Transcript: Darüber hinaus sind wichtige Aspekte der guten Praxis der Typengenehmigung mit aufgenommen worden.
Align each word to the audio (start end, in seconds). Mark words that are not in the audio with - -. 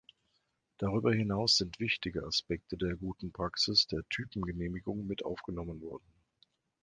Darüber 0.79 1.13
hinaus 1.13 1.57
sind 1.57 1.79
wichtige 1.79 2.25
Aspekte 2.25 2.75
der 2.75 2.95
guten 2.95 3.31
Praxis 3.31 3.85
der 3.85 4.01
Typengenehmigung 4.09 5.05
mit 5.05 5.23
aufgenommen 5.23 5.79
worden. 5.79 6.11